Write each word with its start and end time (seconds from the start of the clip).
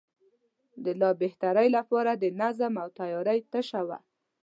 د 0.83 0.85
لا 0.99 1.11
بهترۍ 1.21 1.67
لپاره 1.77 2.11
د 2.15 2.23
نظم 2.41 2.73
او 2.83 2.87
تیارۍ 2.99 3.39
تشه 3.51 3.81
وه. 3.87 3.97